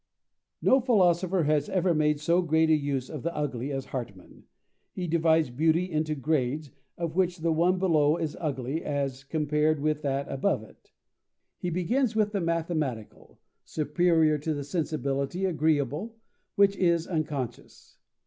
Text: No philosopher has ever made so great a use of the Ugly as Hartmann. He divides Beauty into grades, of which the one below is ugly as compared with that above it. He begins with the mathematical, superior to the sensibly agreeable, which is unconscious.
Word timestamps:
No 0.63 0.79
philosopher 0.79 1.43
has 1.43 1.69
ever 1.69 1.93
made 1.93 2.19
so 2.19 2.41
great 2.41 2.71
a 2.71 2.75
use 2.75 3.07
of 3.07 3.21
the 3.21 3.35
Ugly 3.35 3.71
as 3.71 3.85
Hartmann. 3.85 4.45
He 4.93 5.05
divides 5.05 5.51
Beauty 5.51 5.91
into 5.91 6.15
grades, 6.15 6.71
of 6.97 7.15
which 7.15 7.37
the 7.41 7.51
one 7.51 7.77
below 7.77 8.17
is 8.17 8.35
ugly 8.39 8.83
as 8.83 9.23
compared 9.23 9.79
with 9.79 10.01
that 10.01 10.27
above 10.27 10.63
it. 10.63 10.91
He 11.59 11.69
begins 11.69 12.15
with 12.15 12.31
the 12.31 12.41
mathematical, 12.41 13.37
superior 13.63 14.39
to 14.39 14.55
the 14.55 14.63
sensibly 14.63 15.45
agreeable, 15.45 16.15
which 16.55 16.75
is 16.77 17.05
unconscious. 17.05 17.99